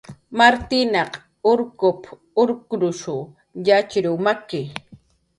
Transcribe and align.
"Martinaq 0.39 1.13
urkup"" 1.51 2.03
urkrushu 2.43 3.15
yatxir 3.69 4.05
maki" 4.29 4.63